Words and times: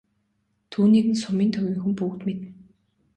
Түүнийг 0.71 1.05
нь 1.11 1.21
сумын 1.23 1.49
төвийнхөн 1.53 1.93
бүгд 1.99 2.19
мэднэ. 2.27 2.49